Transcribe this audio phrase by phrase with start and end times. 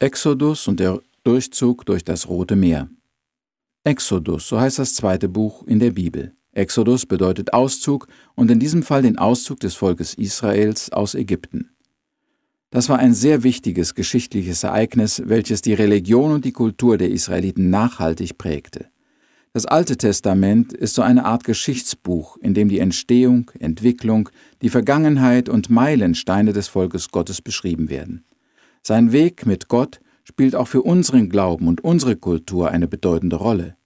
[0.00, 2.88] Exodus und der Durchzug durch das Rote Meer.
[3.82, 6.34] Exodus, so heißt das zweite Buch in der Bibel.
[6.52, 8.06] Exodus bedeutet Auszug
[8.36, 11.70] und in diesem Fall den Auszug des Volkes Israels aus Ägypten.
[12.70, 17.68] Das war ein sehr wichtiges geschichtliches Ereignis, welches die Religion und die Kultur der Israeliten
[17.68, 18.86] nachhaltig prägte.
[19.52, 24.28] Das Alte Testament ist so eine Art Geschichtsbuch, in dem die Entstehung, Entwicklung,
[24.62, 28.27] die Vergangenheit und Meilensteine des Volkes Gottes beschrieben werden.
[28.88, 33.76] Sein Weg mit Gott spielt auch für unseren Glauben und unsere Kultur eine bedeutende Rolle.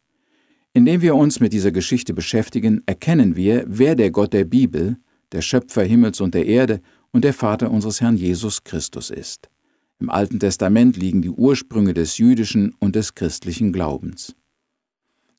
[0.74, 4.98] Indem wir uns mit dieser Geschichte beschäftigen, erkennen wir, wer der Gott der Bibel,
[5.32, 6.80] der Schöpfer Himmels und der Erde
[7.10, 9.50] und der Vater unseres Herrn Jesus Christus ist.
[9.98, 14.36] Im Alten Testament liegen die Ursprünge des jüdischen und des christlichen Glaubens.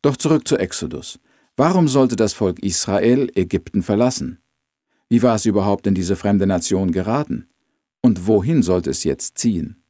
[0.01, 1.21] Doch zurück zu Exodus.
[1.55, 4.39] Warum sollte das Volk Israel Ägypten verlassen?
[5.07, 7.47] Wie war es überhaupt in diese fremde Nation geraten?
[8.03, 9.81] Und wohin sollte es jetzt ziehen?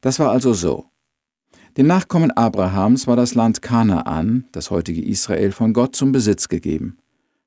[0.00, 0.90] Das war also so.
[1.76, 6.98] Den Nachkommen Abrahams war das Land Kanaan, das heutige Israel, von Gott zum Besitz gegeben.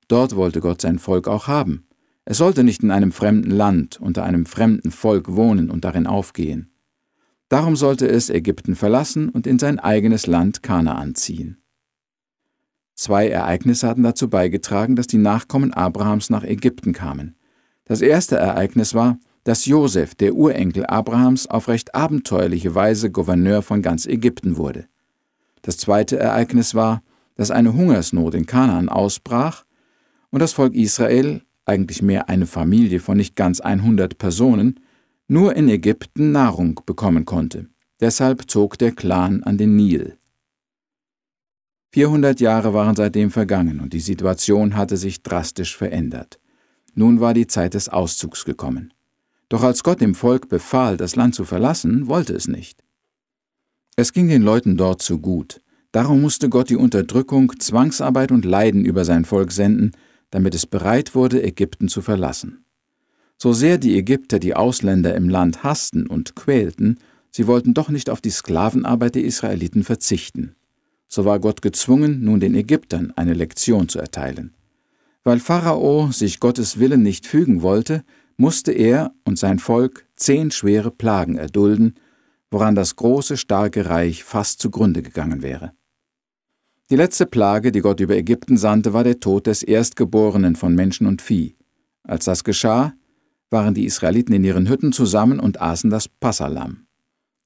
[0.08, 1.86] Dort wollte Gott sein Volk auch haben.
[2.24, 6.72] Es sollte nicht in einem fremden Land, unter einem fremden Volk wohnen und darin aufgehen.
[7.50, 11.58] Darum sollte es Ägypten verlassen und in sein eigenes Land Kanaan ziehen.
[12.96, 17.36] Zwei Ereignisse hatten dazu beigetragen, dass die Nachkommen Abrahams nach Ägypten kamen.
[17.86, 23.82] Das erste Ereignis war, dass Josef, der Urenkel Abrahams, auf recht abenteuerliche Weise Gouverneur von
[23.82, 24.90] ganz Ägypten wurde.
[25.62, 27.02] Das zweite Ereignis war,
[27.36, 29.64] dass eine Hungersnot in Kanaan ausbrach
[30.32, 34.82] und das Volk Israel, eigentlich mehr eine Familie von nicht ganz 100 Personen,
[35.30, 37.70] nur in Ägypten Nahrung bekommen konnte.
[38.02, 40.18] Deshalb zog der Clan an den Nil.
[41.94, 46.38] 400 Jahre waren seitdem vergangen und die Situation hatte sich drastisch verändert.
[46.96, 48.92] Nun war die Zeit des Auszugs gekommen.
[49.50, 52.84] Doch als Gott dem Volk befahl, das Land zu verlassen, wollte es nicht.
[53.96, 55.62] Es ging den Leuten dort zu gut.
[55.92, 59.94] Darum musste Gott die Unterdrückung, Zwangsarbeit und Leiden über sein Volk senden,
[60.30, 62.66] damit es bereit wurde, Ägypten zu verlassen.
[63.38, 67.00] So sehr die Ägypter die Ausländer im Land hassten und quälten,
[67.32, 70.56] sie wollten doch nicht auf die Sklavenarbeit der Israeliten verzichten.
[71.08, 74.54] So war Gott gezwungen, nun den Ägyptern eine Lektion zu erteilen.
[75.24, 78.04] Weil Pharao sich Gottes Willen nicht fügen wollte,
[78.38, 81.96] musste er und sein Volk zehn schwere Plagen erdulden,
[82.50, 85.74] woran das große, starke Reich fast zugrunde gegangen wäre.
[86.90, 91.06] Die letzte Plage, die Gott über Ägypten sandte, war der Tod des Erstgeborenen von Menschen
[91.06, 91.58] und Vieh.
[92.04, 92.94] Als das geschah,
[93.50, 96.88] waren die Israeliten in ihren Hütten zusammen und aßen das Passalam.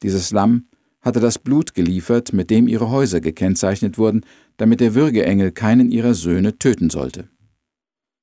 [0.03, 0.67] Dieses Lamm
[1.01, 4.21] hatte das Blut geliefert, mit dem ihre Häuser gekennzeichnet wurden,
[4.57, 7.27] damit der Würgeengel keinen ihrer Söhne töten sollte.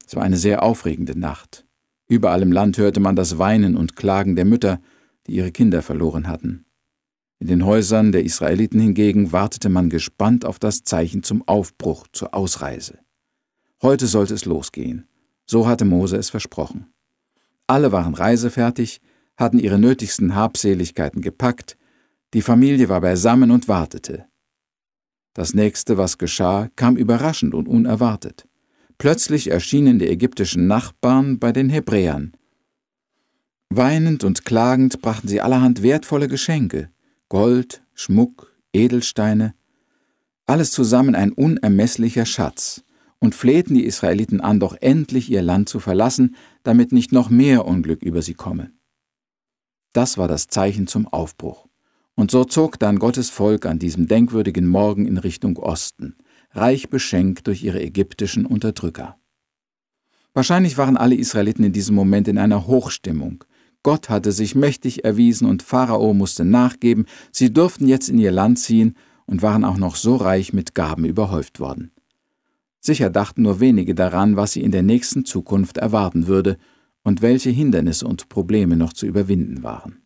[0.06, 1.66] Es war eine sehr aufregende Nacht.
[2.08, 4.80] Überall im Land hörte man das Weinen und Klagen der Mütter,
[5.26, 6.64] die ihre Kinder verloren hatten.
[7.38, 12.34] In den Häusern der Israeliten hingegen wartete man gespannt auf das Zeichen zum Aufbruch, zur
[12.34, 12.98] Ausreise.
[13.82, 15.06] Heute sollte es losgehen.
[15.46, 16.92] So hatte Mose es versprochen.
[17.66, 19.00] Alle waren reisefertig,
[19.36, 21.76] hatten ihre nötigsten Habseligkeiten gepackt,
[22.34, 24.26] die Familie war beisammen und wartete.
[25.32, 28.47] Das nächste, was geschah, kam überraschend und unerwartet.
[28.98, 32.32] Plötzlich erschienen die ägyptischen Nachbarn bei den Hebräern.
[33.70, 36.90] Weinend und klagend brachten sie allerhand wertvolle Geschenke,
[37.28, 39.54] Gold, Schmuck, Edelsteine,
[40.46, 42.82] alles zusammen ein unermesslicher Schatz,
[43.20, 47.66] und flehten die Israeliten an, doch endlich ihr Land zu verlassen, damit nicht noch mehr
[47.66, 48.70] Unglück über sie komme.
[49.92, 51.66] Das war das Zeichen zum Aufbruch.
[52.14, 56.16] Und so zog dann Gottes Volk an diesem denkwürdigen Morgen in Richtung Osten,
[56.60, 59.16] reich beschenkt durch ihre ägyptischen Unterdrücker.
[60.34, 63.44] Wahrscheinlich waren alle Israeliten in diesem Moment in einer Hochstimmung.
[63.82, 68.58] Gott hatte sich mächtig erwiesen und Pharao musste nachgeben, sie durften jetzt in ihr Land
[68.58, 68.94] ziehen
[69.26, 71.92] und waren auch noch so reich mit Gaben überhäuft worden.
[72.80, 76.56] Sicher dachten nur wenige daran, was sie in der nächsten Zukunft erwarten würde
[77.02, 80.02] und welche Hindernisse und Probleme noch zu überwinden waren.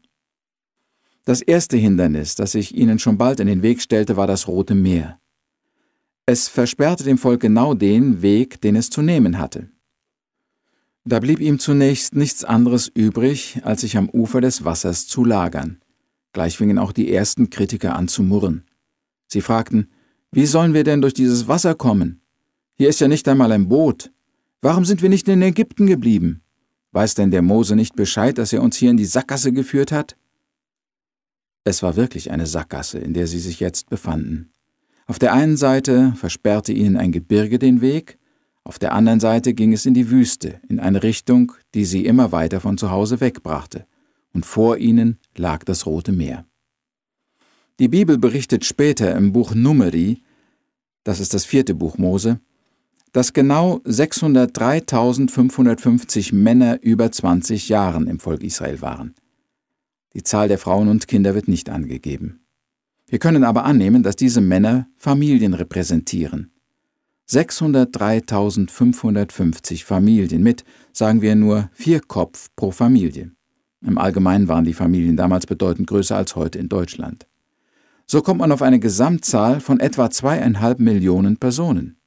[1.25, 4.75] Das erste Hindernis, das sich ihnen schon bald in den Weg stellte, war das Rote
[4.75, 5.21] Meer.
[6.27, 9.69] Es versperrte dem Volk genau den Weg, den es zu nehmen hatte.
[11.05, 15.81] Da blieb ihm zunächst nichts anderes übrig, als sich am Ufer des Wassers zu lagern.
[16.33, 18.65] Gleich fingen auch die ersten Kritiker an zu murren.
[19.27, 19.91] Sie fragten,
[20.31, 22.23] wie sollen wir denn durch dieses Wasser kommen?
[22.77, 24.13] Hier ist ja nicht einmal ein Boot.
[24.61, 26.43] Warum sind wir nicht in Ägypten geblieben?
[26.93, 30.17] Weiß denn der Mose nicht Bescheid, dass er uns hier in die Sackgasse geführt hat?
[31.65, 34.53] Es war wirklich eine Sackgasse, in der sie sich jetzt befanden.
[35.07, 38.19] Auf der einen Seite versperrte ihnen ein Gebirge den Weg,
[38.65, 42.31] auf der anderen Seite ging es in die Wüste, in eine Richtung, die sie immer
[42.31, 43.87] weiter von zu Hause wegbrachte,
[44.33, 46.47] und vor ihnen lag das Rote Meer.
[47.81, 50.23] Die Bibel berichtet später im Buch Numeri,
[51.03, 52.39] das ist das vierte Buch Mose,
[53.13, 59.15] dass genau 603.550 Männer über 20 Jahren im Volk Israel waren.
[60.15, 62.42] Die Zahl der Frauen und Kinder wird nicht angegeben.
[63.13, 66.51] Wir können aber annehmen, dass diese Männer Familien repräsentieren.
[67.29, 70.65] 603.550 Familien mit,
[70.95, 73.33] sagen wir nur, vier Kopf pro Familie.
[73.83, 77.27] Im Allgemeinen waren die Familien damals bedeutend größer als heute in Deutschland.
[78.07, 81.99] So kommt man auf eine Gesamtzahl von etwa zweieinhalb Millionen Personen.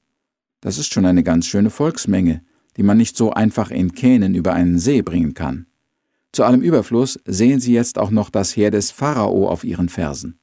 [0.59, 2.41] Das ist schon eine ganz schöne Volksmenge,
[2.77, 5.67] die man nicht so einfach in Kähnen über einen See bringen kann.
[6.31, 10.39] Zu allem Überfluss sehen sie jetzt auch noch das Heer des Pharao auf ihren Fersen.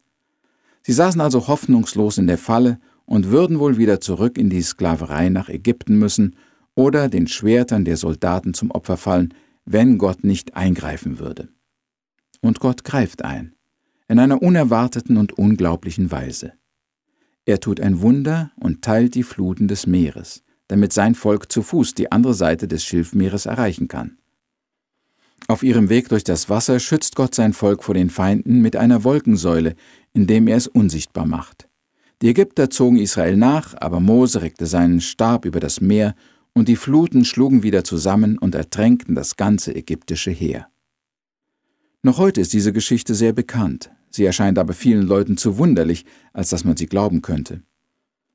[0.82, 5.28] Sie saßen also hoffnungslos in der Falle und würden wohl wieder zurück in die Sklaverei
[5.28, 6.36] nach Ägypten müssen
[6.74, 9.34] oder den Schwertern der Soldaten zum Opfer fallen,
[9.64, 11.48] wenn Gott nicht eingreifen würde.
[12.40, 13.54] Und Gott greift ein,
[14.08, 16.54] in einer unerwarteten und unglaublichen Weise.
[17.44, 21.94] Er tut ein Wunder und teilt die Fluten des Meeres, damit sein Volk zu Fuß
[21.94, 24.18] die andere Seite des Schilfmeeres erreichen kann.
[25.52, 29.04] Auf ihrem Weg durch das Wasser schützt Gott sein Volk vor den Feinden mit einer
[29.04, 29.74] Wolkensäule,
[30.14, 31.68] indem er es unsichtbar macht.
[32.22, 36.14] Die Ägypter zogen Israel nach, aber Mose reckte seinen Stab über das Meer,
[36.54, 40.68] und die Fluten schlugen wieder zusammen und ertränkten das ganze ägyptische Heer.
[42.02, 46.48] Noch heute ist diese Geschichte sehr bekannt, sie erscheint aber vielen Leuten zu wunderlich, als
[46.48, 47.60] dass man sie glauben könnte.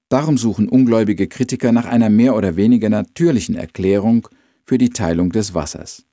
[0.10, 4.28] Darum suchen ungläubige Kritiker nach einer mehr oder weniger natürlichen Erklärung
[4.64, 6.07] für die Teilung des Wassers.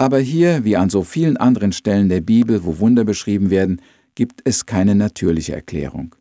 [0.00, 3.82] Aber hier, wie an so vielen anderen Stellen der Bibel, wo Wunder beschrieben werden,
[4.14, 6.14] gibt es keine natürliche Erklärung.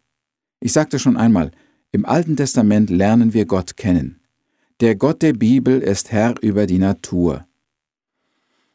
[0.59, 1.51] Ich sagte schon einmal,
[1.93, 4.19] im Alten Testament lernen wir Gott kennen.
[4.81, 7.47] Der Gott der Bibel ist Herr über die Natur.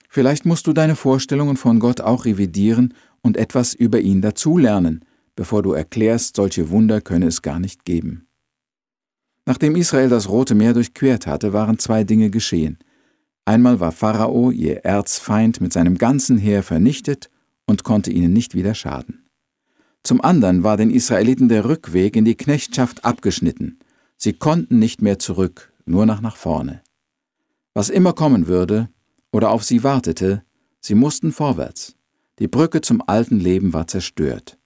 [0.08, 5.04] Vielleicht musst du deine Vorstellungen von Gott auch revidieren und etwas über ihn dazulernen,
[5.36, 8.26] bevor du erklärst, solche Wunder könne es gar nicht geben.
[9.44, 12.78] Nachdem Israel das Rote Meer durchquert hatte, waren zwei Dinge geschehen.
[13.44, 17.30] Einmal war Pharao, ihr Erzfeind, mit seinem ganzen Heer vernichtet
[17.66, 19.24] und konnte ihnen nicht wieder schaden.
[20.02, 23.78] Zum anderen war den Israeliten der Rückweg in die Knechtschaft abgeschnitten.
[24.16, 26.82] Sie konnten nicht mehr zurück, nur noch nach vorne.
[27.74, 28.88] Was immer kommen würde
[29.32, 30.42] oder auf sie wartete,
[30.80, 31.96] sie mussten vorwärts.
[32.38, 34.58] Die Brücke zum alten Leben war zerstört.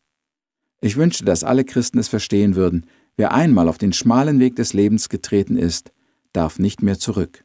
[0.81, 2.87] Ich wünschte, dass alle Christen es verstehen würden,
[3.17, 5.93] wer einmal auf den schmalen Weg des Lebens getreten ist,
[6.33, 7.45] darf nicht mehr zurück.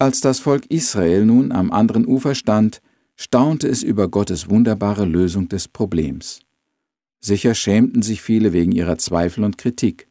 [0.00, 2.80] Als das Volk Israel nun am anderen Ufer stand,
[3.16, 6.40] staunte es über Gottes wunderbare Lösung des Problems.
[7.18, 10.08] Sicher schämten sich viele wegen ihrer Zweifel und Kritik.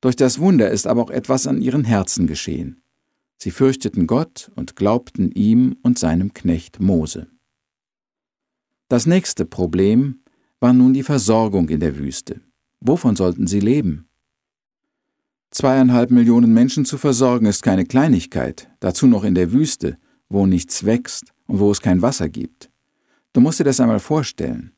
[0.00, 2.80] Durch das Wunder ist aber auch etwas an ihren Herzen geschehen.
[3.36, 7.26] Sie fürchteten Gott und glaubten ihm und seinem Knecht Mose.
[8.88, 10.20] Das nächste Problem
[10.60, 12.40] war nun die Versorgung in der Wüste.
[12.80, 14.09] Wovon sollten sie leben?
[15.50, 19.98] Zweieinhalb Millionen Menschen zu versorgen ist keine Kleinigkeit, dazu noch in der Wüste,
[20.28, 22.70] wo nichts wächst und wo es kein Wasser gibt.
[23.32, 24.72] Du musst dir das einmal vorstellen.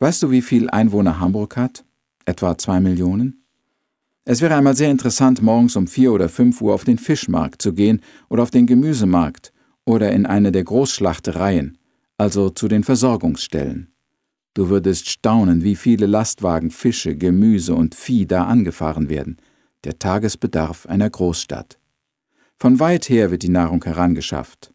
[0.00, 1.84] Weißt du, wie viel Einwohner Hamburg hat?
[2.24, 3.44] Etwa zwei Millionen?
[4.24, 7.72] Es wäre einmal sehr interessant, morgens um vier oder fünf Uhr auf den Fischmarkt zu
[7.72, 9.52] gehen oder auf den Gemüsemarkt
[9.84, 11.78] oder in eine der Großschlachtereien,
[12.18, 13.92] also zu den Versorgungsstellen.
[14.52, 19.38] Du würdest staunen, wie viele Lastwagen Fische, Gemüse und Vieh da angefahren werden,
[19.84, 21.78] der Tagesbedarf einer Großstadt.
[22.58, 24.74] Von weit her wird die Nahrung herangeschafft.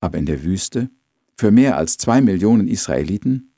[0.00, 0.90] Aber in der Wüste,
[1.36, 3.52] für mehr als zwei Millionen Israeliten,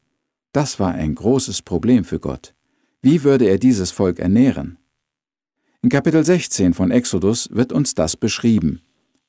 [0.52, 2.54] das war ein großes Problem für Gott.
[3.02, 4.78] Wie würde er dieses Volk ernähren?
[5.83, 8.80] In Kapitel 16 von Exodus wird uns das beschrieben.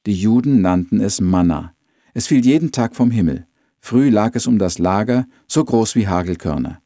[0.05, 1.73] Die Juden nannten es Manna.
[2.13, 3.47] Es fiel jeden Tag vom Himmel.
[3.81, 6.81] Früh lag es um das Lager, so groß wie Hagelkörner.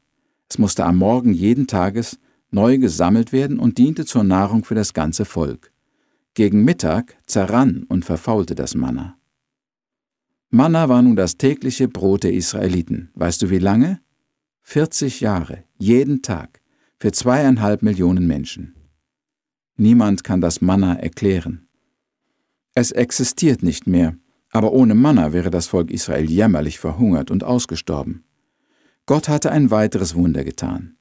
[0.48, 2.18] Es musste am Morgen jeden Tages
[2.50, 5.72] neu gesammelt werden und diente zur Nahrung für das ganze Volk.
[6.34, 9.16] Gegen Mittag zerrann und verfaulte das Manna.
[10.50, 13.10] Manna war nun das tägliche Brot der Israeliten.
[13.14, 14.00] Weißt du wie lange?
[14.62, 16.60] 40 Jahre, jeden Tag,
[16.98, 18.74] für zweieinhalb Millionen Menschen.
[19.76, 21.68] Niemand kann das Manna erklären.
[22.74, 24.16] Es existiert nicht mehr,
[24.50, 28.24] aber ohne Manna wäre das Volk Israel jämmerlich verhungert und ausgestorben.
[29.06, 30.96] Gott hatte ein weiteres Wunder getan.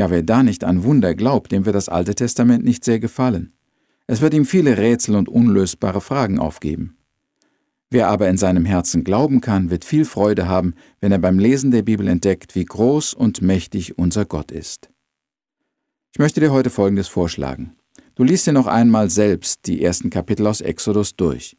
[0.00, 3.52] Ja, wer da nicht an Wunder glaubt, dem wird das Alte Testament nicht sehr gefallen.
[4.06, 6.96] Es wird ihm viele Rätsel und unlösbare Fragen aufgeben.
[7.90, 11.70] Wer aber in seinem Herzen glauben kann, wird viel Freude haben, wenn er beim Lesen
[11.70, 14.88] der Bibel entdeckt, wie groß und mächtig unser Gott ist.
[16.14, 17.76] Ich möchte dir heute Folgendes vorschlagen.
[18.14, 21.58] Du liest dir noch einmal selbst die ersten Kapitel aus Exodus durch.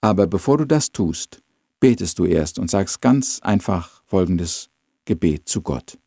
[0.00, 1.42] Aber bevor du das tust,
[1.78, 4.70] betest du erst und sagst ganz einfach Folgendes
[5.04, 5.98] Gebet zu Gott.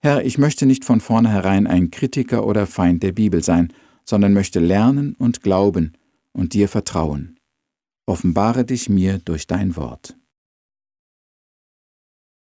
[0.00, 3.72] Herr, ich möchte nicht von vornherein ein Kritiker oder Feind der Bibel sein,
[4.04, 5.94] sondern möchte lernen und glauben
[6.32, 7.38] und dir vertrauen.
[8.06, 10.17] Offenbare dich mir durch dein Wort.